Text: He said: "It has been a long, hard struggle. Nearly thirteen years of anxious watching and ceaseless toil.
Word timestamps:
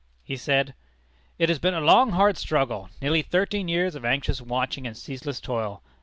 He 0.23 0.35
said: 0.35 0.73
"It 1.37 1.47
has 1.49 1.59
been 1.59 1.75
a 1.75 1.79
long, 1.79 2.13
hard 2.13 2.35
struggle. 2.35 2.89
Nearly 3.03 3.21
thirteen 3.21 3.67
years 3.67 3.93
of 3.93 4.03
anxious 4.03 4.41
watching 4.41 4.87
and 4.87 4.97
ceaseless 4.97 5.39
toil. 5.39 5.83